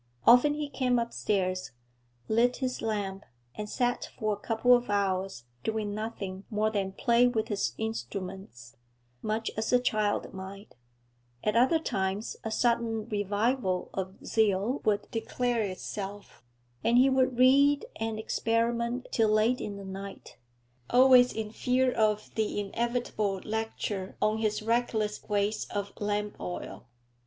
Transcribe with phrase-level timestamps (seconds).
[0.25, 1.73] Often he came upstairs,
[2.27, 7.27] lit his lamp, and sat for a couple of hours doing nothing more than play
[7.27, 8.77] with his instruments,
[9.21, 10.75] much as a child might;
[11.43, 16.43] at other times a sudden revival of zeal would declare itself,
[16.83, 20.35] and he would read and experiment till late in the night,
[20.89, 26.87] always in fear of the inevitable lecture on his reckless waste of lamp oil.